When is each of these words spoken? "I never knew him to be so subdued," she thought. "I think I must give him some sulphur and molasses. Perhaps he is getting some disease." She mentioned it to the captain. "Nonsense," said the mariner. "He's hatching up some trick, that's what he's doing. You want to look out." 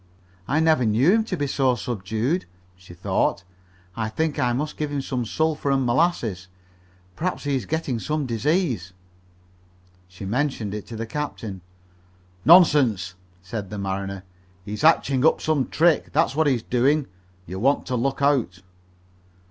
"I 0.47 0.59
never 0.59 0.83
knew 0.83 1.11
him 1.11 1.23
to 1.25 1.37
be 1.37 1.45
so 1.45 1.75
subdued," 1.75 2.47
she 2.75 2.95
thought. 2.95 3.43
"I 3.95 4.09
think 4.09 4.39
I 4.39 4.51
must 4.51 4.75
give 4.75 4.91
him 4.91 5.03
some 5.03 5.25
sulphur 5.25 5.69
and 5.69 5.85
molasses. 5.85 6.47
Perhaps 7.15 7.43
he 7.43 7.55
is 7.55 7.67
getting 7.67 7.99
some 7.99 8.25
disease." 8.25 8.93
She 10.07 10.25
mentioned 10.25 10.73
it 10.73 10.87
to 10.87 10.95
the 10.95 11.05
captain. 11.05 11.61
"Nonsense," 12.45 13.13
said 13.43 13.69
the 13.69 13.77
mariner. 13.77 14.23
"He's 14.65 14.81
hatching 14.81 15.23
up 15.23 15.39
some 15.39 15.67
trick, 15.69 16.11
that's 16.13 16.35
what 16.35 16.47
he's 16.47 16.63
doing. 16.63 17.05
You 17.45 17.59
want 17.59 17.85
to 17.85 17.95
look 17.95 18.23
out." 18.23 18.63